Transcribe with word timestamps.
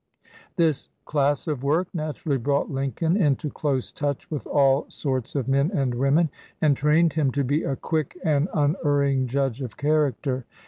This 0.55 0.89
class 1.05 1.45
of 1.45 1.61
work 1.61 1.89
naturally 1.93 2.39
brought 2.39 2.71
Lincoln 2.71 3.15
into 3.15 3.51
close 3.51 3.91
touch 3.91 4.31
with 4.31 4.47
all 4.47 4.87
sorts 4.89 5.35
of 5.35 5.47
men 5.47 5.69
and 5.69 5.93
women, 5.93 6.31
and 6.59 6.75
trained 6.75 7.13
him 7.13 7.31
to 7.33 7.43
be 7.43 7.61
a 7.61 7.75
quick 7.75 8.17
and 8.23 8.49
unerring 8.51 9.27
judge 9.27 9.61
of 9.61 9.77
character. 9.77 10.47